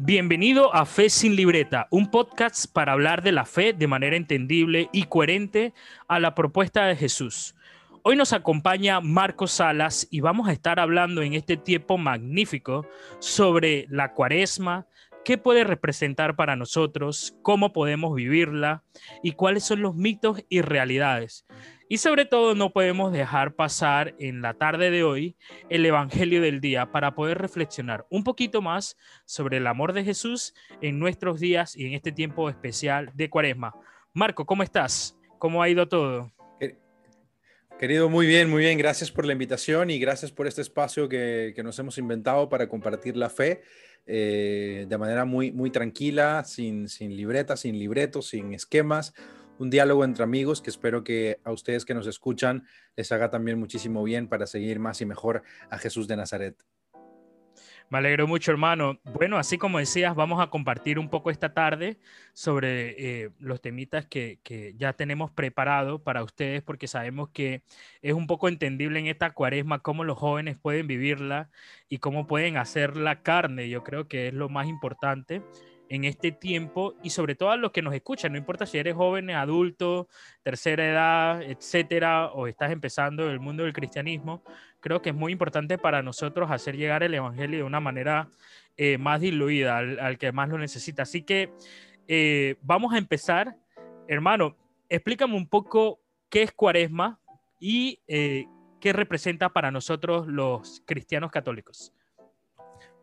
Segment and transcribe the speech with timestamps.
[0.00, 4.88] Bienvenido a Fe sin libreta, un podcast para hablar de la fe de manera entendible
[4.92, 5.74] y coherente
[6.06, 7.56] a la propuesta de Jesús.
[8.04, 12.86] Hoy nos acompaña Marcos Salas y vamos a estar hablando en este tiempo magnífico
[13.18, 14.86] sobre la cuaresma,
[15.28, 18.82] qué puede representar para nosotros, cómo podemos vivirla
[19.22, 21.44] y cuáles son los mitos y realidades.
[21.86, 25.36] Y sobre todo no podemos dejar pasar en la tarde de hoy
[25.68, 30.54] el Evangelio del día para poder reflexionar un poquito más sobre el amor de Jesús
[30.80, 33.74] en nuestros días y en este tiempo especial de Cuaresma.
[34.14, 35.14] Marco, ¿cómo estás?
[35.38, 36.32] ¿Cómo ha ido todo?
[37.78, 38.76] Querido, muy bien, muy bien.
[38.76, 43.16] Gracias por la invitación y gracias por este espacio que, nos hemos inventado para compartir
[43.16, 43.62] la fe
[44.08, 49.14] eh, de manera muy, muy tranquila, sin, sin libretas, sin libretos, sin esquemas
[49.58, 52.64] un diálogo entre amigos que espero que a ustedes que nos escuchan
[52.96, 56.56] les haga también muchísimo bien para seguir más y mejor a Jesús de Nazaret.
[57.90, 59.00] Me alegro mucho, hermano.
[59.04, 61.98] Bueno, así como decías, vamos a compartir un poco esta tarde
[62.34, 67.62] sobre eh, los temitas que, que, ya tenemos preparado para ustedes, porque sabemos que
[68.02, 71.48] es un poco entendible en esta cuaresma cómo los jóvenes pueden vivirla
[71.88, 73.70] y cómo pueden hacer la carne.
[73.70, 75.42] Yo creo que es lo más importante
[75.88, 78.94] en este tiempo y sobre todo a los que nos escuchan, no importa si eres
[78.94, 80.08] joven, adulto,
[80.42, 84.42] tercera edad, etcétera, o estás empezando el mundo del cristianismo,
[84.80, 88.28] creo que es muy importante para nosotros hacer llegar el evangelio de una manera
[88.76, 91.02] eh, más diluida al, que más lo necesita.
[91.02, 91.52] Así que
[92.06, 93.56] eh, vamos a empezar,
[94.06, 94.56] hermano,
[94.88, 97.20] explícame un poco qué es cuaresma
[97.58, 98.46] y eh,
[98.80, 101.92] qué representa para nosotros los cristianos católicos.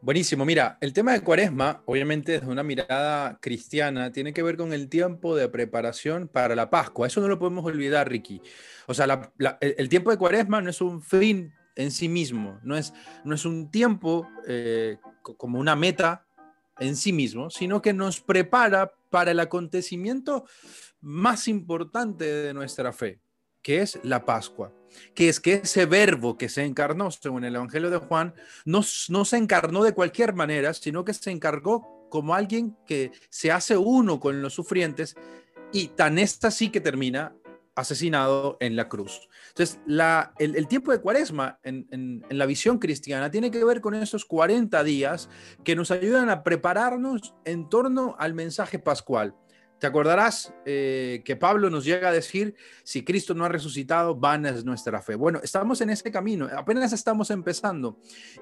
[0.05, 4.71] Buenísimo, mira, el tema de cuaresma, obviamente desde una mirada cristiana, tiene que ver con
[4.71, 7.07] el tiempo de preparación para la Pascua.
[7.07, 8.39] Eso no lo podemos olvidar, Ricky.
[8.85, 12.93] O sea, el, tiempo de cuaresma no es un fin en sí mismo, no es,
[13.23, 16.27] no es un tiempo eh, como una meta
[16.77, 20.45] en sí mismo, sino que nos prepara para el acontecimiento
[21.01, 23.21] más importante de nuestra fe,
[23.63, 24.71] que es la Pascua
[25.13, 28.33] que es que ese verbo que se encarnó, según el Evangelio de Juan,
[28.65, 33.51] no, no se encarnó de cualquier manera, sino que se encargó como alguien que se
[33.51, 35.15] hace uno con los sufrientes
[35.71, 37.35] y tan es así que termina
[37.75, 39.27] asesinado en la cruz.
[39.49, 43.93] Entonces, la, el, tiempo de cuaresma en, en, la visión cristiana tiene que ver con
[43.95, 45.29] esos 40 días
[45.63, 49.35] que nos ayudan a prepararnos en torno al mensaje pascual.
[49.85, 54.49] Te acordarás eh, que Pablo nos llega a decir, si Cristo no ha resucitado, vana
[54.49, 55.13] es nuestra fe.
[55.13, 57.99] Bueno, estamos en ese camino, apenas estamos empezando.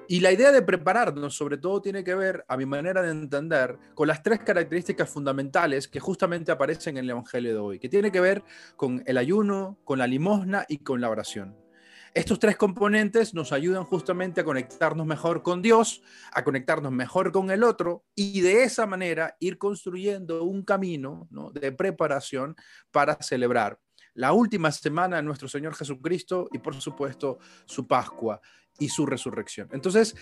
[0.08, 3.76] Y la idea de prepararnos, sobre todo, tiene que ver, a mi manera de entender,
[3.94, 8.10] con las tres características fundamentales que justamente aparecen en el Evangelio de hoy, que tiene
[8.10, 8.42] que ver
[8.76, 11.63] con el ayuno, con la limosna y con la oración.
[12.14, 16.00] Estos tres componentes nos ayudan justamente a conectarnos mejor con Dios,
[16.32, 21.72] a conectarnos mejor con el otro y de esa manera ir construyendo un camino de
[21.72, 22.54] preparación
[22.92, 23.80] para celebrar
[24.14, 28.40] la última semana de nuestro Señor Jesucristo y por supuesto su Pascua
[28.78, 29.68] y su resurrección.
[29.72, 30.14] Entonces,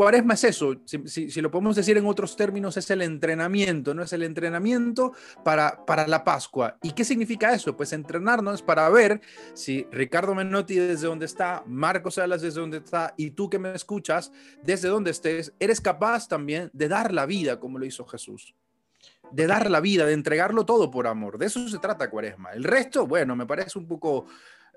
[0.00, 4.02] Cuaresma es eso, si, lo podemos decir en otros términos, es el entrenamiento, ¿no?
[4.02, 5.12] Es el entrenamiento
[5.44, 6.78] para, para la Pascua.
[6.82, 7.76] ¿Y qué significa eso?
[7.76, 9.20] Pues entrenarnos para ver
[9.52, 13.74] si Ricardo Menotti desde donde está, Marcos Salas desde donde está, y tú que me
[13.74, 18.54] escuchas, desde donde estés, eres capaz también de dar la vida como lo hizo Jesús.
[19.32, 21.36] De dar la vida, de entregarlo todo por amor.
[21.36, 22.52] De eso se trata Cuaresma.
[22.52, 24.24] El resto, bueno, me parece un poco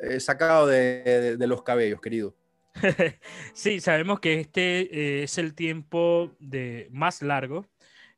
[0.01, 2.35] eh, sacado de los cabellos, querido.
[3.53, 7.67] sí, sabemos que este eh, es el tiempo de, más largo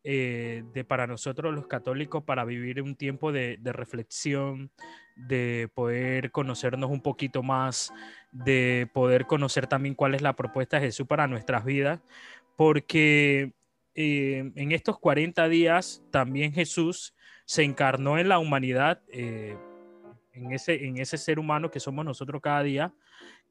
[0.04, 4.72] eh, de, para nosotros los católicos para vivir un tiempo de, reflexión,
[5.16, 7.94] de poder conocernos un poquito más,
[8.32, 12.00] de poder conocer también cuál es la propuesta de Jesús para nuestras vidas,
[12.56, 13.54] porque
[13.96, 17.14] eh, en estos 40 días también Jesús
[17.46, 22.64] se encarnó en la humanidad, en, ese, en ese ser humano que somos nosotros cada
[22.64, 22.94] día,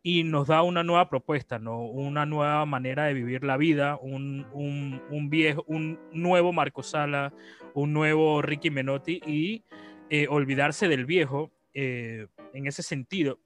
[0.07, 1.81] y nos da una nueva propuesta, ¿no?
[1.81, 7.33] una nueva manera de vivir la vida, un, un, viejo, un nuevo Marco Sala,
[7.73, 9.65] un nuevo Ricky Menotti y
[10.11, 13.41] eh, olvidarse del viejo eh, en ese sentido.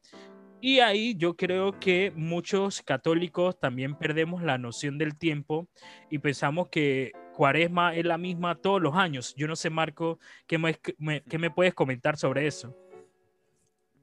[0.60, 5.69] Y ahí yo creo que muchos católicos también perdemos la noción del tiempo
[6.11, 9.32] y pensamos que cuaresma es la misma todos los años.
[9.37, 10.19] Yo no sé, Marco,
[10.49, 12.76] ¿qué me, qué me puedes comentar sobre eso?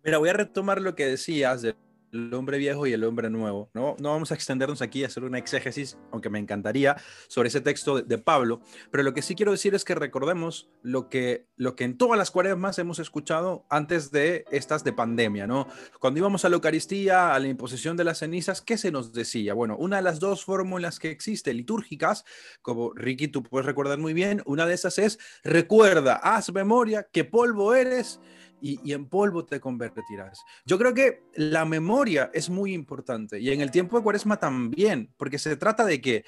[0.05, 1.75] Mira, voy a retomar lo que decías de
[2.15, 3.69] el hombre viejo y el hombre nuevo.
[3.73, 6.95] No, no vamos a extendernos aquí a hacer una exégesis, aunque me encantaría,
[7.27, 11.09] sobre ese texto de, Pablo, pero lo que sí quiero decir es que recordemos lo
[11.09, 15.67] que, lo que en todas las cuaresmas hemos escuchado antes de estas de pandemia, ¿no?
[15.99, 19.53] Cuando íbamos a la Eucaristía, a la imposición de las cenizas, ¿qué se nos decía?
[19.53, 22.23] Bueno, una de las dos fórmulas que existe, litúrgicas,
[22.61, 27.25] como Ricky tú puedes recordar muy bien, una de esas es, recuerda, haz memoria que
[27.25, 28.21] polvo eres
[28.61, 30.43] y, en polvo te convertirás.
[30.65, 35.11] Yo creo que la memoria es muy importante y en el tiempo de cuaresma también,
[35.17, 36.25] porque se trata de que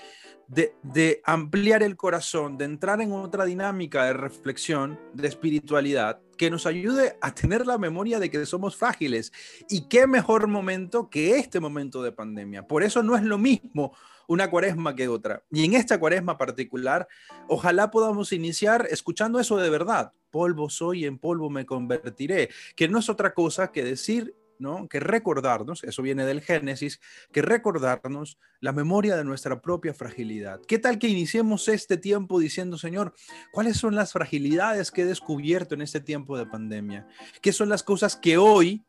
[0.47, 6.65] de, ampliar el corazón, de entrar en otra dinámica de reflexión, de espiritualidad, que nos
[6.65, 9.33] ayude a tener la memoria de que somos frágiles.
[9.69, 12.67] Y qué mejor momento que este momento de pandemia.
[12.67, 13.93] Por eso no es lo mismo
[14.27, 15.43] una cuaresma que otra.
[15.49, 17.07] Y en esta cuaresma particular,
[17.47, 20.11] ojalá podamos iniciar escuchando eso de verdad.
[20.29, 24.87] Polvo soy, en polvo me convertiré, que no es otra cosa que decir ¿no?
[24.87, 26.99] Que recordarnos, eso viene del Génesis,
[27.31, 30.59] que recordarnos la memoria de nuestra propia fragilidad.
[30.67, 33.13] ¿Qué tal que iniciemos este tiempo diciendo, Señor,
[33.51, 37.07] cuáles son las fragilidades que he descubierto en este tiempo de pandemia?
[37.41, 38.85] ¿Qué son las cosas que hoy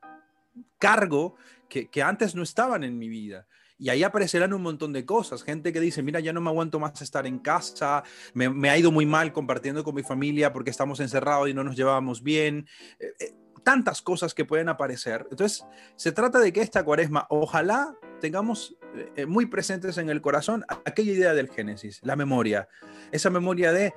[0.78, 1.36] cargo
[1.68, 3.46] que, que antes no estaban en mi vida?
[3.78, 5.44] Y ahí aparecerán un montón de cosas.
[5.44, 8.02] Gente que dice, mira, ya no me aguanto más estar en casa,
[8.34, 11.76] me, ha ido muy mal compartiendo con mi familia porque estamos encerrados y no nos
[11.76, 12.66] llevábamos bien.
[12.98, 15.26] Eh, eh, tantas cosas que pueden aparecer.
[15.30, 15.64] Entonces,
[15.94, 18.76] se trata de que esta cuaresma, ojalá tengamos
[19.14, 22.68] eh, muy presentes en el corazón aquella idea del Génesis, la memoria.
[23.12, 23.92] Esa memoria de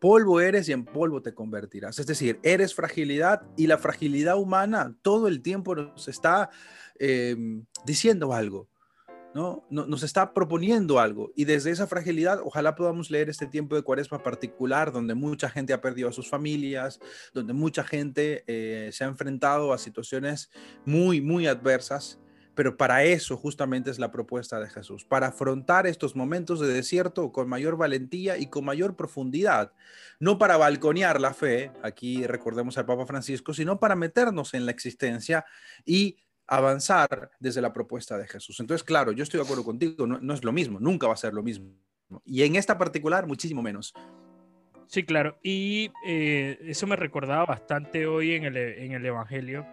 [0.00, 1.98] polvo eres y en polvo te convertirás.
[1.98, 6.50] Es decir, eres fragilidad y la fragilidad humana todo el tiempo nos está
[7.84, 8.68] diciendo algo.
[9.36, 9.66] ¿No?
[9.68, 11.30] Nos está proponiendo algo.
[11.36, 15.74] Y desde esa fragilidad ojalá podamos leer este tiempo de cuaresma particular donde mucha gente
[15.74, 17.00] ha perdido a sus familias,
[17.34, 20.50] donde mucha gente eh, se ha enfrentado a situaciones
[20.86, 22.18] muy, muy adversas,
[22.54, 27.30] pero para eso justamente es la propuesta de Jesús, para afrontar estos momentos de desierto
[27.30, 29.74] con mayor valentía y con mayor profundidad,
[30.18, 34.72] no para balconear la fe, aquí recordemos al Papa Francisco, sino para meternos en la
[34.72, 35.44] existencia
[35.84, 38.60] y avanzar desde la propuesta de Jesús.
[38.60, 41.34] Entonces, claro, yo estoy de acuerdo contigo, no, es lo mismo, nunca va a ser
[41.34, 41.72] lo mismo.
[42.24, 43.92] Y en esta particular, muchísimo menos.
[44.86, 45.38] Sí, claro.
[45.42, 49.66] Y eh, eso me recordaba bastante hoy en el, en el Evangelio.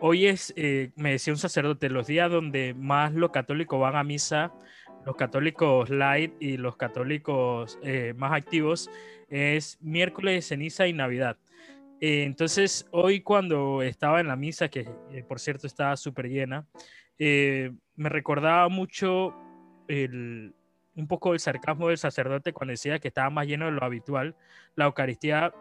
[0.00, 4.04] Hoy es, eh, me decía un sacerdote, los días donde más los católicos van a
[4.04, 4.52] misa,
[5.04, 8.90] los católicos light y los católicos eh, más activos,
[9.28, 11.36] es miércoles, ceniza y Navidad.
[12.00, 16.66] Eh, entonces, hoy cuando estaba en la misa, que eh, por cierto estaba súper llena,
[17.18, 19.34] eh, me recordaba mucho
[19.90, 24.36] un poco el sarcasmo del sacerdote cuando decía que estaba más lleno de lo habitual,
[24.76, 25.54] la Eucaristía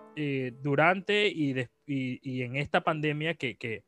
[0.62, 1.56] durante y,
[1.88, 3.86] en esta pandemia que, que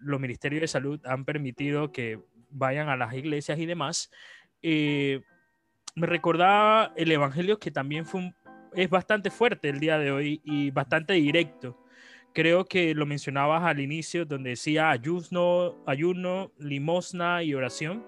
[0.00, 2.20] los ministerios de salud han permitido que
[2.50, 4.10] vayan a las iglesias y demás.
[4.62, 5.22] me
[6.06, 8.34] recordaba el Evangelio que también fue un,
[8.74, 11.78] es bastante fuerte el día de hoy y bastante directo.
[12.32, 18.04] Creo que lo mencionabas al inicio, donde decía ayuno, ayuno, limosna y oración.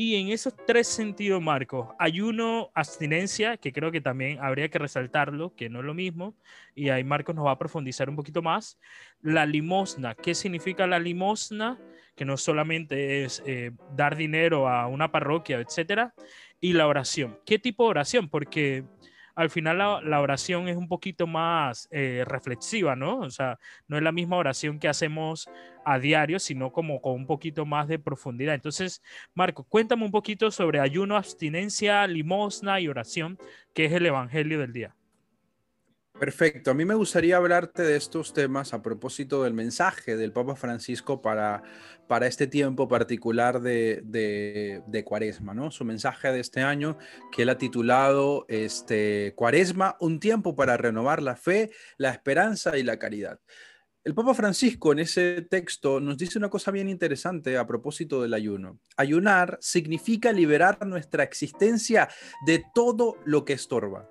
[0.00, 5.56] Y en esos tres sentidos, Marcos, ayuno, abstinencia, que creo que también habría que resaltarlo,
[5.56, 6.36] que no es lo mismo,
[6.76, 8.78] y ahí Marcos nos va a profundizar un poquito más.
[9.22, 11.80] La limosna, ¿qué significa la limosna?
[12.14, 16.14] Que no solamente es eh, dar dinero a una parroquia, etcétera.
[16.60, 18.28] Y la oración, ¿qué tipo de oración?
[18.28, 18.84] Porque
[19.38, 23.20] al final la, oración es un poquito más eh, reflexiva, ¿no?
[23.20, 23.56] O sea,
[23.86, 25.48] no es la misma oración que hacemos
[25.84, 28.56] a diario, sino como con un poquito más de profundidad.
[28.56, 29.00] Entonces,
[29.34, 33.38] Marco, cuéntame un poquito sobre ayuno, abstinencia, limosna y oración,
[33.74, 34.97] que es el Evangelio del día.
[36.18, 36.72] Perfecto.
[36.72, 41.22] A mí me gustaría hablarte de estos temas a propósito del mensaje del Papa Francisco
[41.22, 41.62] para,
[42.08, 45.70] para este tiempo particular de, de, Cuaresma, ¿no?
[45.70, 46.98] Su mensaje de este año
[47.30, 52.82] que él ha titulado este, Cuaresma, un tiempo para renovar la fe, la esperanza y
[52.82, 53.38] la caridad.
[54.02, 58.34] El Papa Francisco en ese texto nos dice una cosa bien interesante a propósito del
[58.34, 58.80] ayuno.
[58.96, 62.08] Ayunar significa liberar nuestra existencia
[62.44, 64.10] de todo lo que estorba.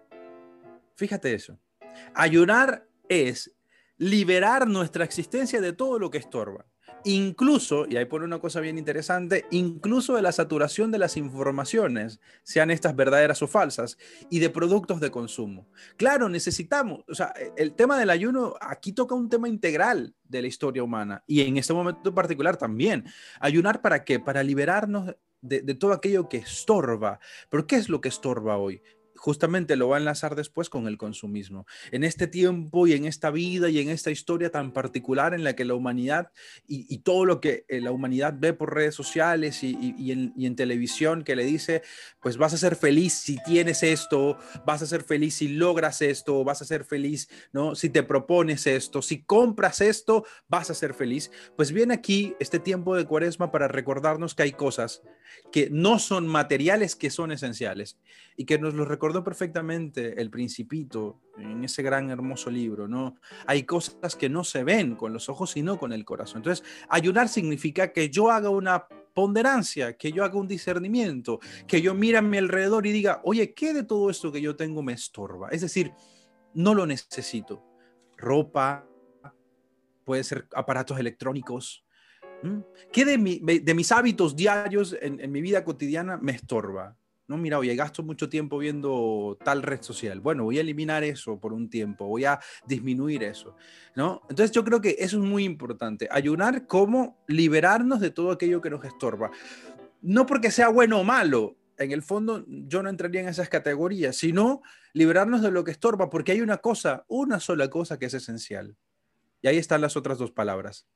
[0.95, 1.59] Fíjate eso.
[2.13, 3.53] Ayunar es
[3.97, 6.65] liberar nuestra existencia de todo lo que estorba.
[7.03, 12.19] Incluso, y ahí pone una cosa bien interesante, incluso de la saturación de las informaciones,
[12.43, 13.97] sean estas verdaderas o falsas,
[14.29, 15.69] y de productos de consumo.
[15.95, 20.47] Claro, necesitamos, o sea, el tema del ayuno aquí toca un tema integral de la
[20.47, 23.05] historia humana, y en este momento en particular también.
[23.39, 24.19] Ayunar para qué?
[24.19, 27.19] Para liberarnos de, de todo aquello que estorba.
[27.49, 28.81] ¿Pero qué es lo que estorba hoy?
[29.17, 31.65] Justamente lo va a enlazar después con el consumismo.
[31.91, 35.55] En este tiempo y en esta vida y en esta historia tan particular en la
[35.55, 36.31] que la humanidad
[36.67, 41.35] y, todo lo que eh, la humanidad ve por redes sociales y, en, televisión que
[41.35, 41.83] le dice,
[42.19, 46.43] pues vas a ser feliz si tienes esto, vas a ser feliz si logras esto,
[46.43, 47.75] vas a ser feliz, ¿no?
[47.75, 51.31] Si te propones esto, si compras esto, vas a ser feliz.
[51.55, 55.03] Pues viene aquí este tiempo de cuaresma para recordarnos que hay cosas
[55.51, 57.97] que no son materiales, que son esenciales
[58.35, 63.15] y que nos lo recordó perfectamente el principito en ese gran hermoso libro, ¿no?
[63.45, 66.39] Hay cosas que no se ven con los ojos, sino con el corazón.
[66.39, 71.93] Entonces, ayunar significa que yo haga una ponderancia, que yo haga un discernimiento, que yo
[71.93, 74.91] mire a mi alrededor y diga, oye, ¿qué de todo esto que yo tengo me
[74.91, 75.47] estorba?
[75.51, 75.93] Es decir,
[76.53, 77.63] no lo necesito.
[78.17, 78.85] Ropa,
[80.03, 81.85] puede ser aparatos electrónicos.
[82.91, 83.17] ¿Qué de,
[83.73, 86.97] mis hábitos diarios en mi vida cotidiana me estorba?
[87.27, 90.21] No, mira, oye, gasto mucho tiempo viendo tal red social.
[90.21, 93.55] Bueno, voy a eliminar eso por un tiempo, voy a disminuir eso,
[93.95, 94.21] ¿no?
[94.29, 98.69] Entonces yo creo que eso es muy importante, ayunar como liberarnos de todo aquello que
[98.69, 99.31] nos estorba.
[100.01, 104.15] No porque sea bueno o malo, en el fondo yo no entraría en esas categorías,
[104.15, 104.61] sino
[104.93, 108.75] liberarnos de lo que estorba, porque hay una cosa, una sola cosa que es esencial.
[109.41, 110.87] Y ahí están las otras dos palabras.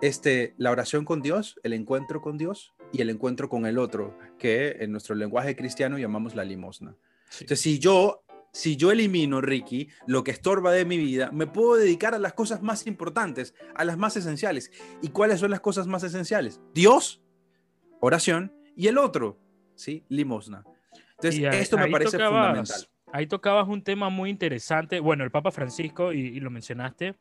[0.00, 4.16] Este, la oración con Dios, el encuentro con Dios y el encuentro con el otro,
[4.38, 6.94] que en nuestro lenguaje cristiano llamamos la limosna.
[7.32, 11.74] Entonces, si yo, si yo elimino, Ricky, lo que estorba de mi vida, me puedo
[11.74, 14.70] dedicar a las cosas más importantes, a las más esenciales.
[15.02, 16.60] ¿Y cuáles son las cosas más esenciales?
[16.74, 17.20] Dios,
[18.00, 19.38] oración y el otro,
[19.74, 20.04] ¿sí?
[20.08, 20.64] Limosna.
[21.16, 26.12] Entonces, esto me parece fundamental ahí tocabas un tema muy interesante, bueno, el Papa Francisco,
[26.12, 27.14] y, lo mencionaste,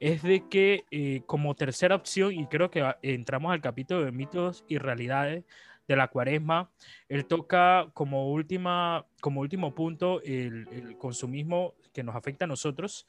[0.00, 4.64] es de que eh, como tercera opción, y creo que entramos al capítulo de mitos
[4.68, 5.44] y realidades
[5.86, 6.70] de la cuaresma,
[7.08, 13.06] él toca como, última, como último punto el, consumismo que nos afecta a nosotros,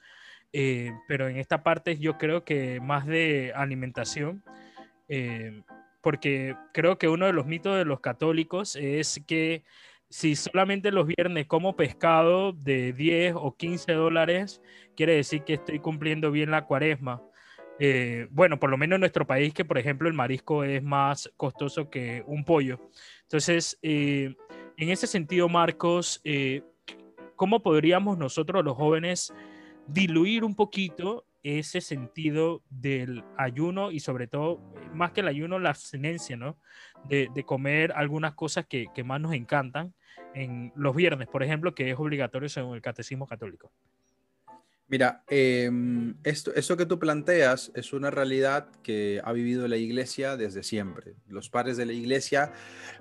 [0.52, 4.42] eh, pero en esta parte yo creo que más de alimentación.
[5.08, 5.62] Eh,
[6.06, 9.64] porque creo que uno de los mitos de los católicos es que
[10.08, 14.62] si solamente los viernes como pescado de 10 o 15 dólares,
[14.96, 17.22] quiere decir que estoy cumpliendo bien la cuaresma.
[17.78, 21.30] Eh, bueno, por lo menos en nuestro país, que por ejemplo el marisco es más
[21.36, 22.80] costoso que un pollo.
[23.22, 24.34] Entonces, eh,
[24.76, 26.62] en ese sentido, Marcos, eh,
[27.34, 29.34] ¿cómo podríamos nosotros los jóvenes
[29.86, 34.60] diluir un poquito ese sentido del ayuno y sobre todo,
[34.92, 36.56] más que el ayuno, la abstinencia, ¿no?
[37.08, 39.94] De, comer algunas cosas que, que, más nos encantan
[40.34, 43.70] en los viernes, por ejemplo, que es obligatorio según el catecismo católico.
[44.88, 50.36] Mira, em, esto, eso que tú planteas es una realidad que ha vivido la iglesia
[50.36, 51.14] desde siempre.
[51.28, 52.52] Los padres de la iglesia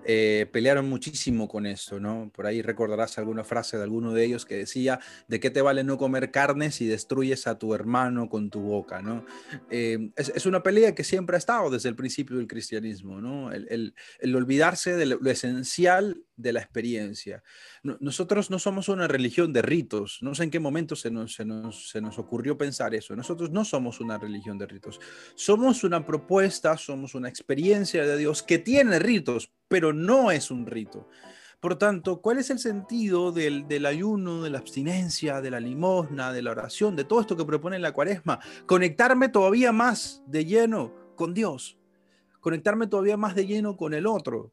[0.04, 2.32] eh, pelearon muchísimo con esto, ¿no?
[2.34, 5.84] Por ahí recordarás alguna frase de alguno de ellos que decía, ¿de qué te vale
[5.84, 9.24] no comer carne si destruyes a tu hermano con tu boca, ¿no?
[9.70, 13.52] Em, es, una pelea que siempre ha estado desde el principio del cristianismo, ¿no?
[13.52, 13.94] El,
[14.36, 17.44] olvidarse de lo esencial de la experiencia.
[17.84, 21.46] Nosotros no somos una religión de ritos, no sé en qué momento se nos, se,
[21.46, 23.16] nos, ocurrió pensar eso.
[23.16, 25.00] Nosotros no somos una religión de ritos,
[25.36, 30.66] somos una propuesta, somos una experiencia de Dios que tiene ritos, pero no es un
[30.66, 31.08] rito.
[31.60, 36.32] Por tanto, ¿cuál es el sentido del, del, ayuno, de la abstinencia, de la limosna,
[36.32, 38.40] de la oración, de todo esto que propone la cuaresma?
[38.66, 41.78] Conectarme todavía más de lleno con Dios,
[42.40, 44.52] conectarme todavía más de lleno con el otro,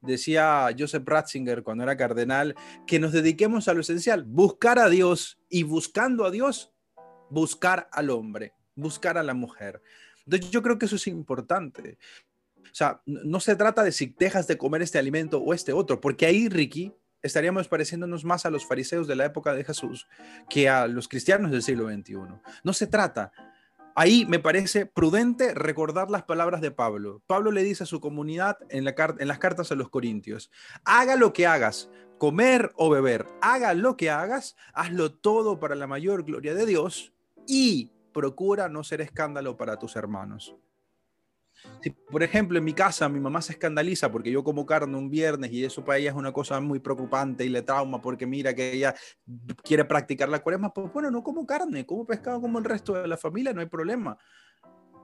[0.00, 2.54] decía Joseph Ratzinger cuando era cardenal,
[2.86, 6.72] que nos dediquemos a lo esencial, buscar a Dios y buscando a Dios,
[7.30, 9.82] buscar al hombre, buscar a la mujer.
[10.24, 11.98] Entonces yo creo que eso es importante.
[12.56, 16.00] O sea, no se trata de si dejas de comer este alimento o este otro,
[16.00, 20.06] porque ahí, Ricky, estaríamos pareciéndonos más a los fariseos de la época de Jesús
[20.48, 22.16] que a los cristianos del siglo XXI.
[22.62, 23.32] No se trata
[24.00, 27.20] Ahí me parece prudente recordar las palabras de Pablo.
[27.26, 30.52] Pablo le dice a su comunidad en, las cartas a los Corintios,
[30.84, 35.88] haga lo que hagas, comer o beber, haga lo que hagas, hazlo todo para la
[35.88, 37.12] mayor gloria de Dios
[37.48, 40.54] y procura no ser escándalo para tus hermanos.
[41.82, 45.10] Si, por ejemplo, en mi casa mi mamá se escandaliza porque yo como carne un
[45.10, 48.54] viernes y eso para ella es una cosa muy preocupante y le trauma porque mira
[48.54, 48.94] que ella
[49.62, 53.08] quiere practicar la cuaresma, pues bueno, no como carne, como pescado como el resto de
[53.08, 54.18] la familia, no hay problema.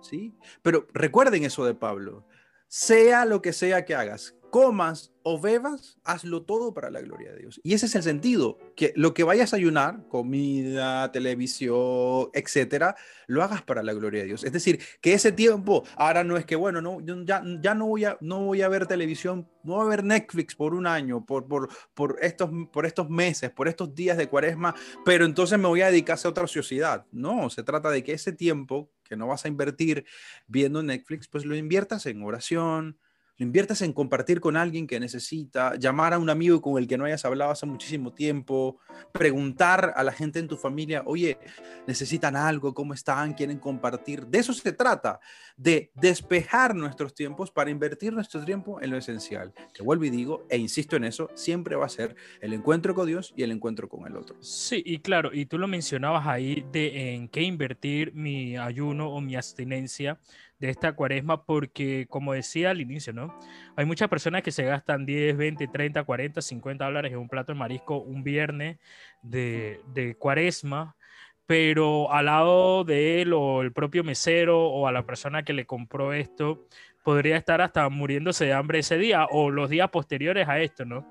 [0.00, 0.36] ¿Sí?
[0.62, 2.26] Pero recuerden eso de Pablo.
[2.68, 7.38] sea lo que sea que hagas, comas o bebas, hazlo todo para la gloria de
[7.38, 7.60] Dios.
[7.64, 12.94] Y ese es el sentido, que lo que vayas a ayunar, comida, televisión, etcétera,
[13.26, 14.44] lo hagas para la gloria de Dios.
[14.44, 18.04] Es decir, que ese tiempo, ahora no es que, bueno, no, ya, ya no, voy
[18.04, 21.48] a, no voy a ver televisión, no voy a ver Netflix por un año, por,
[21.48, 24.72] por, por, estos, por estos meses, por estos días de cuaresma,
[25.04, 27.06] pero entonces me voy a dedicar a otra ociosidad.
[27.10, 30.04] No, se trata de que ese tiempo que no vas a invertir
[30.46, 32.98] viendo Netflix, pues lo inviertas en oración,
[33.38, 37.04] inviertas en compartir con alguien que necesita, llamar a un amigo con el que no
[37.04, 38.78] hayas hablado hace muchísimo tiempo,
[39.12, 41.38] preguntar a la gente en tu familia, oye,
[41.86, 43.34] necesitan algo, ¿cómo están?
[43.34, 44.26] ¿Quieren compartir?
[44.26, 45.20] De eso se trata,
[45.56, 49.52] de despejar nuestros tiempos para invertir nuestro tiempo en lo esencial.
[49.72, 53.06] Que vuelvo y digo, e insisto en eso, siempre va a ser el encuentro con
[53.06, 54.36] Dios y el encuentro con el otro.
[54.40, 59.20] Sí, y claro, y tú lo mencionabas ahí de en qué invertir mi ayuno o
[59.20, 60.18] mi abstinencia
[60.64, 63.38] de esta cuaresma porque, como decía al inicio, ¿no?
[63.76, 67.52] Hay muchas personas que se gastan 10, 20, 30, 40, 50 dólares en un plato
[67.52, 68.78] de marisco un viernes
[69.20, 70.96] de, de cuaresma,
[71.44, 75.66] pero al lado de él o el propio mesero o a la persona que le
[75.66, 76.66] compró esto,
[77.02, 81.06] podría estar hasta muriéndose de hambre ese día o los días posteriores a esto, ¿no?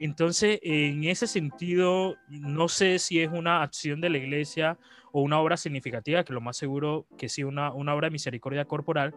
[0.00, 4.76] Entonces, en ese sentido, no sé si es una acción de la iglesia
[5.12, 8.64] o una obra significativa, que lo más seguro que sí, una, una obra de misericordia
[8.64, 9.14] corporal,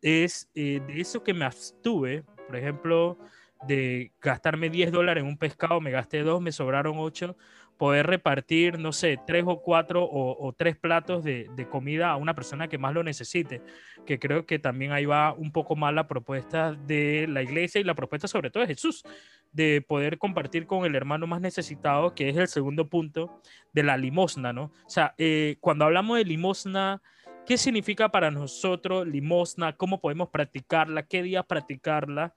[0.00, 3.18] es eh, de eso que me abstuve, por ejemplo,
[3.66, 7.36] de gastarme 10 dólares en un pescado, me gasté 2, me sobraron 8,
[7.82, 12.32] poder repartir, no sé, 3 o 4 o, o 3 platos de, comida a una
[12.32, 13.60] persona que más lo necesite,
[14.06, 17.84] que creo que también ahí va un poco más la propuesta de la iglesia y
[17.84, 19.02] la propuesta sobre todo de Jesús,
[19.50, 23.40] de poder compartir con el hermano más necesitado, que es el segundo punto
[23.72, 24.72] de la limosna, ¿no?
[24.86, 27.02] O sea, eh, cuando hablamos de limosna,
[27.46, 29.76] ¿qué significa para nosotros limosna?
[29.76, 31.02] ¿Cómo podemos practicarla?
[31.04, 32.32] ¿Qué días practicarla?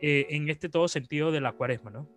[0.00, 2.08] Eh, en este todo sentido de la cuaresma, ¿no?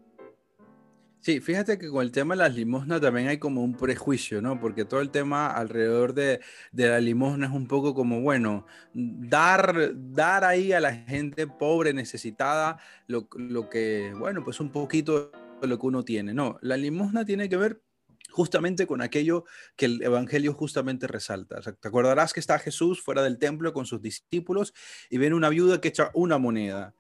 [1.22, 4.60] Sí, fíjate que con el tema de las limosnas también hay como un prejuicio, ¿no?
[4.60, 9.92] Porque todo el tema alrededor de, de la limosna es un poco como, bueno, dar,
[9.94, 15.68] dar ahí a la gente pobre, necesitada, lo, lo que, bueno, pues un poquito de
[15.68, 16.34] lo que uno tiene.
[16.34, 17.84] No, la limosna tiene que ver
[18.32, 19.46] justamente con aquello
[19.76, 21.60] que el Evangelio justamente resalta.
[21.60, 24.74] O sea, te acordarás que está Jesús fuera del templo con sus discípulos
[25.12, 26.96] y ven una viuda que echa una moneda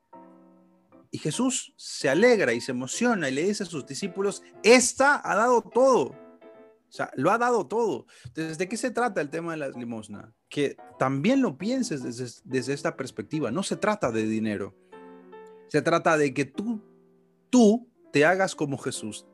[1.22, 5.62] Jesús se alegra y se emociona y le dice a sus discípulos, esta ha dado
[5.62, 6.08] todo.
[6.10, 8.06] O sea, lo ha dado todo.
[8.26, 10.34] Entonces, ¿de qué se trata el tema de la limosna?
[10.50, 13.52] Que también lo pienses desde, desde esta perspectiva.
[13.52, 14.76] No se trata de dinero.
[15.70, 16.82] Se trata de que tú,
[17.50, 19.26] tú te hagas como Jesús.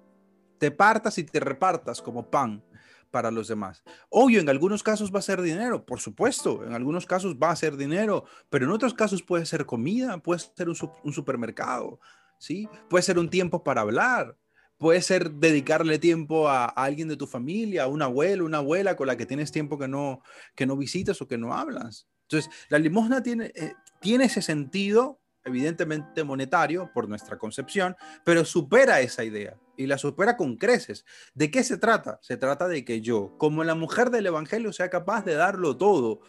[0.59, 2.63] Te partas y te repartas como pan
[3.11, 3.83] para los demás.
[4.09, 7.55] Obvio, en algunos casos va a ser dinero, por supuesto, en algunos casos va a
[7.55, 10.75] ser dinero, pero en otros casos puede ser comida, puede ser un,
[11.13, 11.99] supermercado,
[12.39, 12.67] ¿sí?
[12.89, 14.37] Puede ser un tiempo para hablar,
[14.77, 19.07] puede ser dedicarle tiempo a, alguien de tu familia, a un abuelo, una abuela con
[19.07, 20.21] la que tienes tiempo que no,
[20.55, 22.07] que no visitas o que no hablas.
[22.23, 28.99] Entonces, la limosna tiene, eh, tiene ese sentido evidentemente monetario por nuestra concepción, pero supera
[28.99, 31.05] esa idea y la supera con creces.
[31.33, 32.19] ¿De qué se trata?
[32.21, 36.21] Se trata de que yo, como la mujer del Evangelio, sea capaz de darlo todo,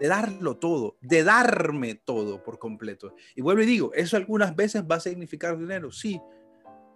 [0.00, 3.14] de darlo todo, de darme todo por completo.
[3.34, 6.20] Y vuelvo y digo, eso algunas veces va a significar dinero, sí,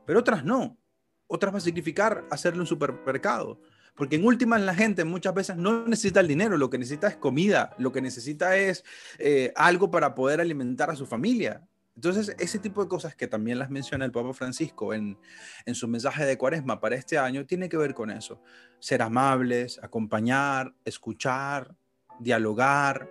[0.06, 0.78] pero otras no.
[1.26, 3.60] Otras va a significar hacerle un supermercado
[3.98, 7.16] porque en últimas la gente muchas veces no necesita el dinero, lo que necesita es
[7.16, 8.84] comida, lo que necesita es
[9.18, 11.66] eh, algo para poder alimentar a su familia.
[11.96, 15.18] Entonces, ese tipo de cosas que también las menciona el Papa Francisco en,
[15.66, 18.40] en su mensaje de Cuaresma para este año, tiene que ver con eso.
[18.78, 21.74] Ser amables, acompañar, escuchar,
[22.20, 23.10] dialogar,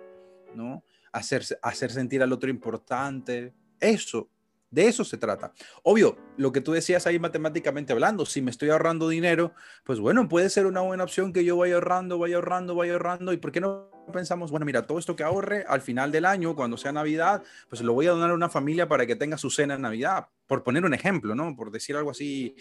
[0.54, 0.82] ¿no?
[1.12, 3.52] Hacer, hacer sentir al otro importante.
[3.78, 4.30] Eso
[4.70, 5.52] de eso se trata.
[5.82, 9.54] Obvio, lo que tú decías ahí matemáticamente hablando, si me estoy ahorrando dinero,
[9.84, 13.32] pues bueno, puede ser una buena opción que yo vaya ahorrando, vaya ahorrando, vaya ahorrando.
[13.32, 16.54] ¿Y por qué no pensamos, bueno, mira, todo esto que ahorre al final del año,
[16.54, 19.50] cuando sea Navidad, pues lo voy a donar a una familia para que tenga su
[19.50, 20.28] cena en Navidad?
[20.46, 21.56] Por poner un ejemplo, ¿no?
[21.56, 22.54] Por decir algo así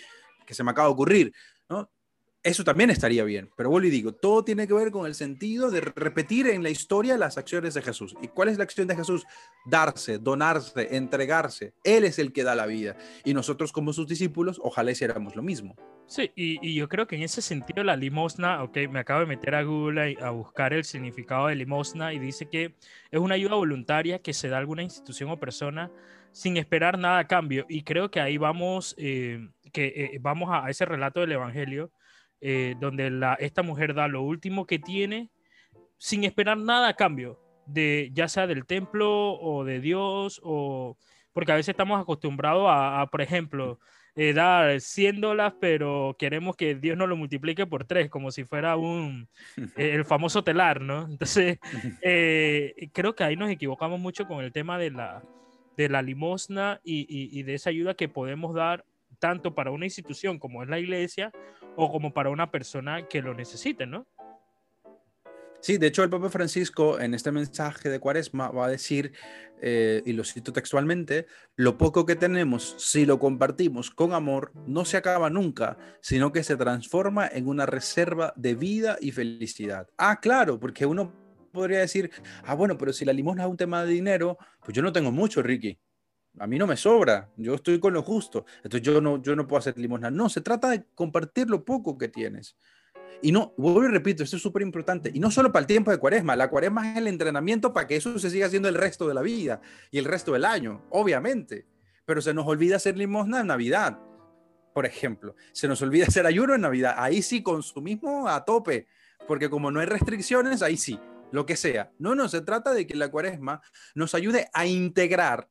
[0.46, 1.34] que se me acaba de ocurrir,
[1.70, 1.90] ¿no?
[2.44, 3.50] Eso también estaría bien.
[3.56, 6.70] Pero vuelvo y digo, todo tiene que ver con el sentido de repetir en la
[6.70, 8.16] historia las acciones de Jesús.
[8.22, 9.26] ¿Y cuál es la acción de Jesús?
[9.66, 11.74] Darse, donarse, entregarse.
[11.84, 12.96] Él es el que da la vida.
[13.26, 15.76] Y nosotros como sus discípulos, ojalá hiciéramos lo mismo.
[16.06, 19.54] Sí, y, yo creo que en ese sentido la limosna, ok, me acabo de meter
[19.56, 22.76] a Google a, buscar el significado de limosna y dice que
[23.12, 25.92] es una ayuda voluntaria que se da a alguna institución o persona
[26.32, 27.66] sin esperar nada a cambio.
[27.68, 31.92] Y creo que ahí vamos, eh, que eh, vamos a ese relato del Evangelio
[32.42, 35.30] eh, donde la, esta mujer da lo último que tiene
[35.98, 37.40] sin esperar nada a cambio.
[37.66, 40.98] de ya sea del templo o de Dios o
[41.38, 43.78] porque a veces estamos acostumbrados a, por ejemplo,
[44.16, 48.44] eh, dar 100 dólares, pero queremos que Dios nos lo multiplique por tres, como si
[48.44, 49.30] fuera un,
[49.78, 51.06] eh, el famoso telar, ¿no?
[51.08, 51.60] Entonces,
[52.02, 55.22] eh, creo que ahí nos equivocamos mucho con el tema de la,
[55.76, 58.84] de la limosna y, y, de esa ayuda que podemos dar
[59.20, 61.32] tanto para una institución como es la iglesia
[61.76, 64.08] o como para una persona que lo necesite, ¿no?
[65.60, 69.14] Sí, de hecho el Papa Francisco en este mensaje de Cuaresma va a decir,
[69.60, 71.26] eh, y lo cito textualmente,
[71.56, 76.44] lo poco que tenemos, si lo compartimos con amor, no se acaba nunca, sino que
[76.44, 79.88] se transforma en una reserva de vida y felicidad.
[79.98, 81.12] Ah, claro, porque uno
[81.52, 82.12] podría decir,
[82.44, 85.12] ah, bueno, pero si la limosna es un tema de dinero, pues yo no tengo
[85.12, 85.80] mucho, Ricky.
[86.40, 89.48] A mí no me sobra, yo estoy con lo justo, entonces yo no, yo no
[89.48, 90.12] puedo hacer limosna.
[90.12, 92.56] No, se trata de compartir lo poco que tienes.
[93.22, 95.10] Y no, vuelvo y repito, esto es súper importante.
[95.14, 97.96] Y no solo para el tiempo de cuaresma, la cuaresma es el entrenamiento para que
[97.96, 101.66] eso se siga haciendo el resto de la vida y el resto del año, obviamente.
[102.06, 104.00] Pero se nos olvida hacer limosna en Navidad,
[104.74, 105.36] por ejemplo.
[105.52, 106.96] Se nos olvida hacer ayuno en Navidad.
[106.98, 108.88] Ahí sí, consumismo a tope,
[109.28, 111.00] porque como no hay restricciones, ahí sí,
[111.32, 111.92] lo que sea.
[111.98, 113.62] No, no, se trata de que la cuaresma
[113.96, 115.50] nos ayude a integrar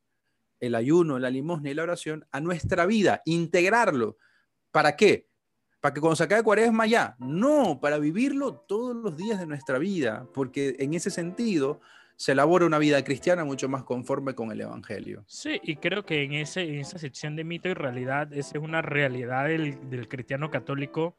[0.59, 4.17] el ayuno, la limosna y la oración a nuestra vida, integrarlo.
[4.71, 5.27] ¿Para qué?
[5.79, 9.77] para que cuando se acabe cuaresma ya, no, para vivirlo todos los días de nuestra
[9.77, 11.81] vida, porque en ese sentido
[12.15, 15.23] se elabora una vida cristiana mucho más conforme con el Evangelio.
[15.27, 18.63] Sí, y creo que en, ese, en esa sección de mito y realidad, esa es
[18.63, 21.15] una realidad del, cristiano católico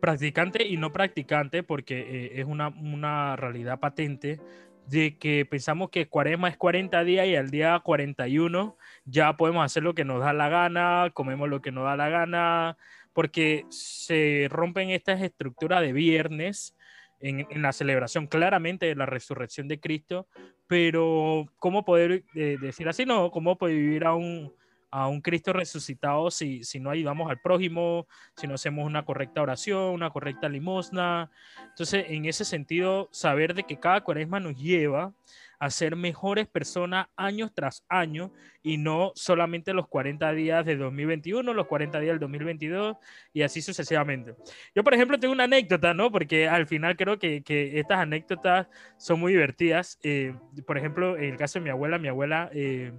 [0.00, 4.40] practicante y no practicante, porque eh, es una, una realidad patente
[4.86, 9.82] de que pensamos que cuaresma es 40 días y al día 41 ya podemos hacer
[9.82, 12.76] lo que nos da la gana, comemos lo que nos da la gana,
[13.12, 16.76] porque se rompen estas estructuras de viernes
[17.20, 20.26] en, la celebración claramente de la resurrección de Cristo,
[20.66, 23.06] pero ¿cómo poder eh, decir así?
[23.06, 24.52] No, ¿cómo poder vivir a un,
[24.92, 29.42] a un Cristo resucitado si, si no ayudamos al prójimo, si no hacemos una correcta
[29.42, 31.30] oración, una correcta limosna?
[31.70, 35.14] Entonces, en ese sentido, saber de que cada cuaresma nos lleva
[35.62, 38.32] a ser mejores personas años tras año
[38.64, 42.96] y no solamente los 40 días de 2021, los 40 días del 2022
[43.32, 44.34] y así sucesivamente.
[44.74, 46.10] Yo, por ejemplo, tengo una anécdota, ¿no?
[46.10, 50.00] Porque al final creo que, que estas anécdotas son muy divertidas.
[50.02, 50.34] Eh,
[50.66, 52.92] por ejemplo, en el caso de mi abuela, mi abuela eh,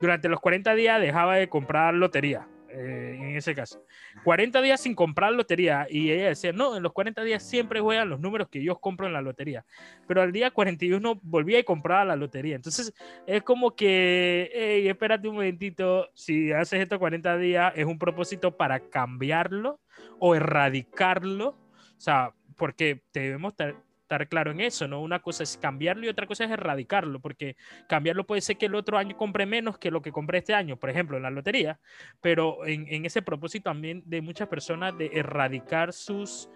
[0.00, 2.48] durante los 40 días dejaba de comprar lotería.
[2.78, 3.82] Eh, en ese caso.
[4.22, 5.86] 40 días sin comprar lotería.
[5.88, 9.06] Y ella decía, no, en los 40 días siempre juegan los números que yo compro
[9.06, 9.64] en la lotería,
[10.06, 12.54] pero al día 41 volvía y compraba la lotería.
[12.54, 12.92] Entonces
[13.26, 18.54] es como que, hey, espérate un momentito, si haces esto 40 días es un propósito
[18.56, 19.80] para cambiarlo
[20.18, 23.54] o erradicarlo, o sea, porque debemos
[24.06, 25.02] estar claro en eso, ¿no?
[25.02, 27.56] Una cosa es cambiarlo y otra cosa es erradicarlo, porque
[27.88, 30.76] cambiarlo puede ser que el otro año compre menos que lo que compré este año,
[30.76, 31.80] por ejemplo, en la lotería,
[32.20, 36.48] pero en, ese propósito también de muchas personas de erradicar sus,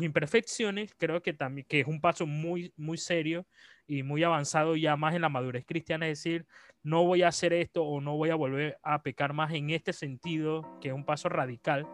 [0.00, 3.46] imperfecciones, creo que también que es un paso muy, muy serio
[3.86, 6.46] y muy avanzado ya más en la madurez cristiana, es decir,
[6.82, 9.92] no voy a hacer esto o no voy a volver a pecar más en este
[9.92, 11.86] sentido, que es un paso radical,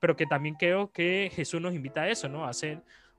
[0.00, 2.44] pero que también creo que Jesús nos invita a eso, ¿no?
[2.44, 2.50] A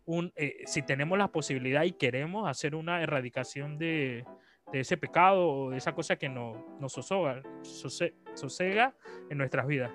[0.06, 4.26] hacer eh, si tenemos la posibilidad y queremos hacer una erradicación de,
[4.74, 8.94] ese pecado o de esa cosa que nos, nos sosega
[9.30, 9.92] en nuestras vidas.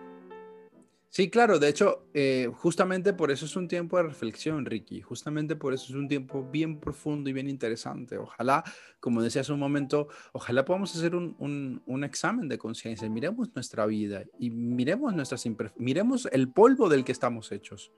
[1.12, 5.56] Sí, claro, de hecho, eh, justamente por eso es un tiempo de reflexión, Ricky, justamente
[5.56, 8.16] por eso es un tiempo bien profundo y bien interesante.
[8.16, 8.62] Ojalá,
[9.00, 13.86] como decía hace un momento, ojalá podamos hacer un, un, examen de conciencia, miremos nuestra
[13.86, 15.44] vida y miremos, nuestras
[15.78, 17.90] miremos el polvo del que estamos hechos.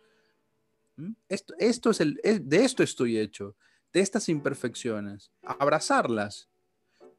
[1.29, 3.57] Esto, esto es el, de esto estoy hecho,
[3.93, 6.49] de estas imperfecciones, abrazarlas.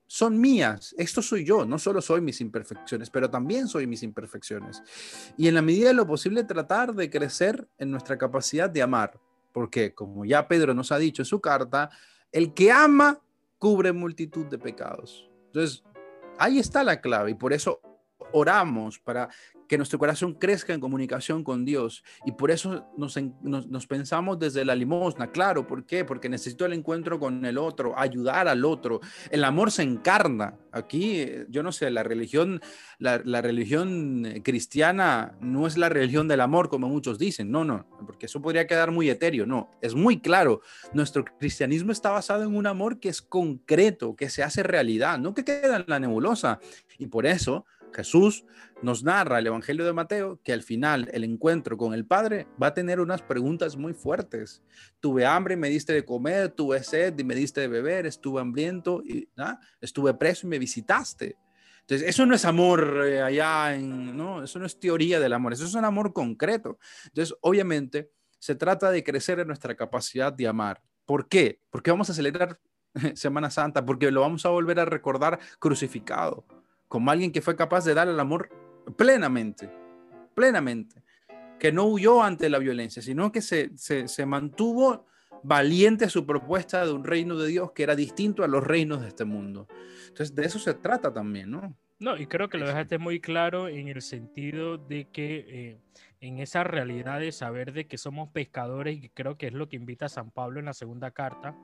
[0.05, 4.83] Son mías, esto soy yo, no solo soy mis imperfecciones, pero también soy mis imperfecciones.
[5.38, 9.19] Y en la medida de lo posible tratar de crecer en nuestra capacidad de amar,
[9.51, 11.89] porque como ya Pedro nos ha dicho en su carta,
[12.31, 13.21] el que ama
[13.57, 15.29] cubre multitud de pecados.
[15.47, 15.83] Entonces,
[16.38, 17.79] ahí está la clave y por eso
[18.33, 19.29] oramos para
[19.73, 22.03] que nuestro corazón crezca en comunicación con Dios.
[22.27, 25.31] Y por eso nos, pensamos desde la limosna.
[25.31, 26.05] Claro, ¿por qué?
[26.05, 29.01] Porque necesito el encuentro con el otro, ayudar al otro.
[29.31, 30.59] El amor se encarna.
[30.71, 32.62] Aquí, yo no sé, la religión,
[32.99, 37.49] la, la religión cristiana no es la religión del amor, como muchos dicen.
[37.49, 39.47] No, no, porque eso podría quedar muy etéreo.
[39.47, 40.62] No, es muy claro.
[40.93, 45.33] Nuestro cristianismo está basado en un amor que es concreto, que se hace realidad, no
[45.33, 46.59] que queda en la nebulosa.
[46.99, 48.45] Y por eso Jesús
[48.84, 52.67] nos narra el Evangelio de Mateo que al final el encuentro con el Padre va
[52.67, 54.62] a tener unas preguntas muy fuertes.
[55.00, 58.41] Tuve hambre y me diste de comer, tuve sed y me diste de beber, estuve
[58.41, 59.30] hambriento y
[59.80, 61.38] estuve preso y me visitaste.
[61.80, 65.54] Entonces, eso no es amor eh, allá en, no, eso no es teoría del amor,
[65.54, 66.78] eso es un amor concreto.
[67.06, 70.82] Entonces, obviamente, se trata de crecer en nuestra capacidad de amar.
[71.06, 71.62] ¿Por qué?
[71.69, 72.60] Porque vamos a celebrar
[73.15, 76.46] Semana Santa, porque lo vamos a volver a recordar crucificado
[76.93, 78.52] como alguien que fue capaz de dar el amor
[78.98, 79.69] plenamente,
[80.36, 81.02] plenamente,
[81.60, 85.06] que no huyó ante la violencia, sino que se, se, mantuvo
[85.43, 89.02] valiente a su propuesta de un reino de Dios que era distinto a los reinos
[89.02, 89.67] de este mundo.
[90.08, 91.76] Entonces, de eso se trata también, ¿no?
[92.00, 95.78] No, y creo que lo dejaste muy claro en el sentido de que eh,
[96.19, 99.78] en esa realidad de saber de que somos pescadores, y creo que es lo que
[99.78, 101.56] invita a San Pablo en la segunda carta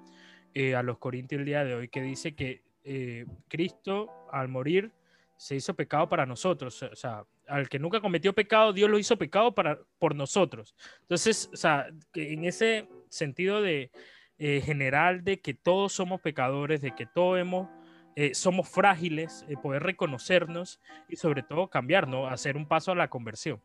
[0.54, 4.94] eh, a los Corintios el día de hoy, que dice que eh, Cristo al morir
[5.39, 6.84] se hizo pecado para nosotros.
[6.84, 10.75] O sea, al que nunca cometió pecado, Dios lo hizo pecado para, por nosotros.
[10.99, 13.89] Entonces, o sea, en ese sentido de
[14.38, 17.69] eh, general de que todos somos pecadores, de que todos hemos,
[18.17, 22.28] eh, somos frágiles, eh, poder reconocernos y sobre todo cambiar, ¿no?
[22.28, 23.62] Hacer un paso a la conversión.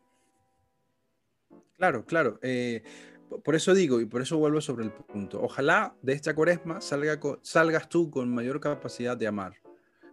[1.75, 2.39] Claro, claro.
[3.43, 5.41] por eso digo y por eso vuelvo sobre el punto.
[5.41, 9.64] Ojalá de esta cuaresma salga, salgas tú con mayor capacidad de amar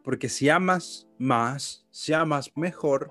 [0.02, 3.10] porque si amas más, si amas mejor,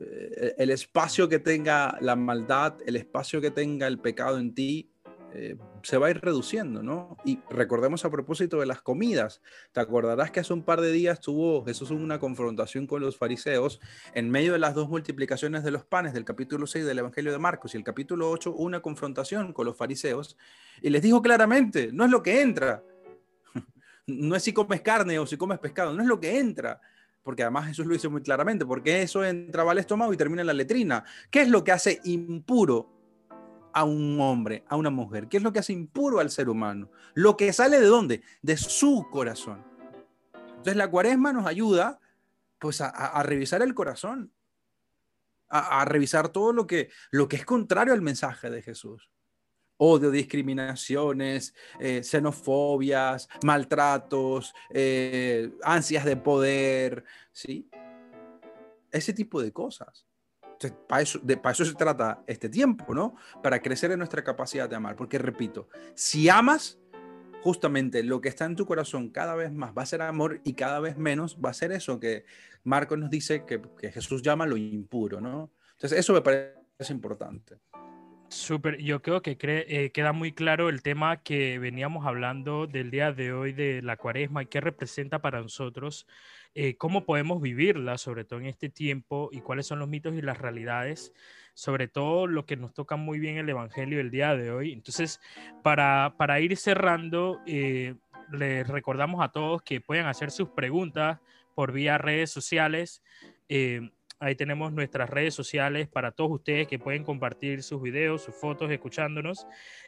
[0.00, 4.90] eh, el espacio que tenga la maldad, el espacio que tenga el pecado en ti,
[5.32, 7.16] eh, se va a ir reduciendo, ¿no?
[7.24, 9.40] Y recordemos a propósito de las comidas,
[9.72, 13.80] te acordarás que hace un par de días tuvo Jesús una confrontación con los fariseos
[14.12, 17.38] en medio de las dos multiplicaciones de los panes del capítulo 6 del Evangelio de
[17.38, 20.36] Marcos y el capítulo 8, una confrontación con los fariseos
[20.82, 22.82] y les dijo claramente, no es lo que entra,
[24.10, 26.80] no es si comes carne o si comes pescado, no es lo que entra,
[27.22, 30.46] porque además Jesús lo dice muy claramente, porque eso entraba al estómago y termina en
[30.46, 31.04] la letrina.
[31.30, 32.90] ¿Qué es lo que hace impuro
[33.72, 35.28] a un hombre, a una mujer?
[35.28, 36.90] ¿Qué es lo que hace impuro al ser humano?
[37.14, 38.22] Lo que sale de dónde?
[38.42, 39.64] De su corazón.
[40.32, 42.00] Entonces la cuaresma nos ayuda
[42.58, 44.32] pues a, revisar el corazón,
[45.48, 49.10] a, a, revisar todo lo que, lo que es contrario al mensaje de Jesús
[49.80, 57.68] odio, discriminaciones, eh, xenofobias, maltratos, eh, ansias de poder, ¿sí?
[58.92, 60.06] Ese tipo de cosas.
[60.86, 63.16] para, eso, se trata este tiempo, ¿no?
[63.42, 64.96] Para crecer en nuestra capacidad de amar.
[64.96, 66.78] Porque, repito, si amas,
[67.40, 70.52] justamente lo que está en tu corazón cada vez más va a ser amor y
[70.52, 72.26] cada vez menos va a ser eso que
[72.64, 75.50] Marcos nos dice que, que Jesús llama lo impuro, ¿no?
[75.72, 77.56] Entonces, eso me parece importante.
[78.30, 83.10] Súper, yo creo que eh, queda muy claro el tema que veníamos hablando del día
[83.10, 86.06] de hoy de la cuaresma y qué representa para nosotros,
[86.54, 90.22] eh, cómo podemos vivirla, sobre todo en este tiempo, y cuáles son los mitos y
[90.22, 91.12] las realidades,
[91.54, 94.72] sobre todo lo que nos toca muy bien el Evangelio del día de hoy.
[94.72, 95.20] Entonces,
[95.64, 97.96] para, para ir cerrando, eh,
[98.30, 101.18] les recordamos a todos que pueden hacer sus preguntas
[101.56, 103.02] por vía redes sociales.
[104.22, 108.70] Ahí tenemos nuestras redes sociales para todos ustedes que pueden compartir sus videos, sus fotos,
[108.70, 109.46] escuchándonos.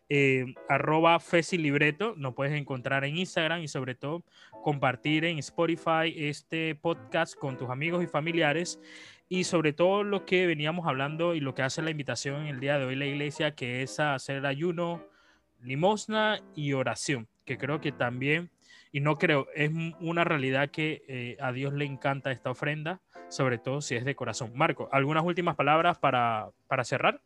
[0.08, 1.18] Eh, arroba
[1.52, 4.24] Libreto, nos puedes encontrar en Instagram y sobre todo
[4.62, 8.80] compartir en Spotify este podcast con tus amigos y familiares.
[9.28, 12.60] Y sobre todo lo que veníamos hablando y lo que hace la invitación en el
[12.60, 15.06] día de hoy la iglesia, que es hacer ayuno,
[15.60, 18.50] limosna y oración, que creo que también,
[18.92, 23.56] y no creo, es una realidad que eh, a Dios le encanta esta ofrenda sobre
[23.56, 24.52] todo si es de corazón.
[24.54, 26.52] Marco, ¿algunas últimas palabras para,
[26.84, 27.22] cerrar?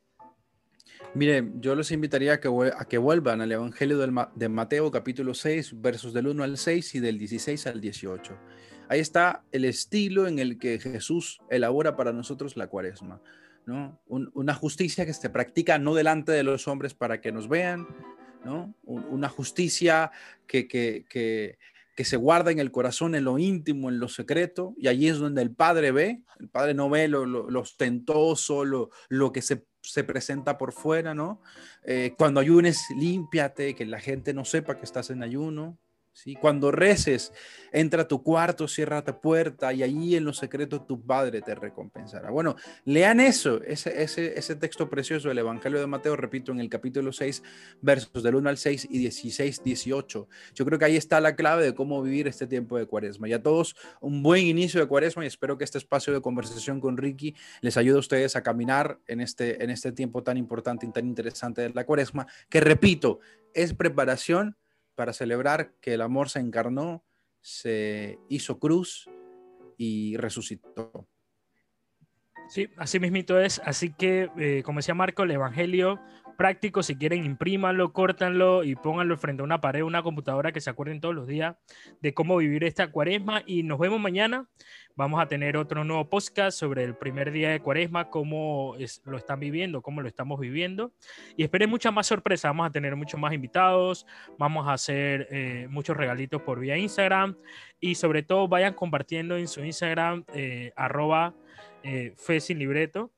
[1.14, 5.80] Mire, yo los invitaría a que, a que vuelvan al Evangelio de Mateo capítulo 6,
[5.80, 8.38] versos del 1 al 6 y del 16 al 18.
[8.88, 13.20] Ahí está el estilo en el que Jesús elabora para nosotros la cuaresma.
[13.66, 13.98] ¿no?
[14.06, 17.88] una justicia que se practica no delante de los hombres para que nos vean,
[18.44, 18.72] ¿no?
[18.84, 20.12] una justicia
[20.46, 21.58] que que
[22.04, 25.42] se guarda en el corazón, en lo íntimo, en lo secreto, y allí es donde
[25.42, 30.04] el Padre ve, el Padre no ve lo, lo, ostentoso, lo, lo que se, se,
[30.04, 31.40] presenta por fuera, ¿no?
[31.84, 35.78] Eh, cuando ayunes, límpiate, que la gente no sepa que estás en ayuno,
[36.40, 37.32] cuando reces,
[37.72, 41.54] entra a tu cuarto, cierra tu puerta y allí en los secretos tu Padre te
[41.54, 42.30] recompensará.
[42.30, 46.68] Bueno, lean eso, ese, ese, ese texto precioso del Evangelio de Mateo, repito, en el
[46.68, 47.42] capítulo 6,
[47.82, 50.28] versos del 1 al 6 y 16, 18.
[50.54, 53.28] Yo creo que ahí está la clave de cómo vivir este tiempo de cuaresma.
[53.28, 56.80] Y a todos un buen inicio de cuaresma y espero que este espacio de conversación
[56.80, 60.86] con Ricky les ayude a ustedes a caminar en este, en este tiempo tan importante
[60.86, 63.20] y tan interesante de la cuaresma, que repito,
[63.54, 64.56] es preparación
[64.96, 67.04] para celebrar que el amor se encarnó,
[67.40, 69.08] se hizo cruz
[69.76, 71.06] y resucitó.
[72.48, 73.60] Sí, así mismito es.
[73.64, 76.00] Así que, eh, como decía Marco, el Evangelio
[76.36, 80.70] práctico, si quieren, imprímanlo, córtanlo y pónganlo frente a una pared, una computadora que se
[80.70, 81.56] acuerden todos los días
[82.00, 83.42] de cómo vivir esta cuaresma.
[83.46, 84.46] Y nos vemos mañana.
[84.94, 89.40] Vamos a tener otro nuevo podcast sobre el primer día de cuaresma, cómo lo están
[89.40, 90.92] viviendo, cómo lo estamos viviendo.
[91.36, 92.50] Y esperen muchas más sorpresas.
[92.50, 94.06] Vamos a tener muchos más invitados.
[94.38, 97.36] Vamos a hacer eh, muchos regalitos por vía Instagram.
[97.80, 101.34] Y sobre todo, vayan compartiendo en su Instagram, eh, arroba
[101.82, 103.12] eh, sin libreto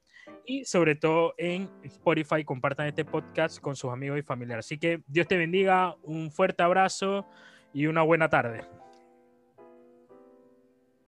[0.49, 4.65] y sobre todo en Spotify compartan este podcast con sus amigos y familiares.
[4.65, 7.27] Así que Dios te bendiga, un fuerte abrazo
[7.75, 8.65] y una buena tarde.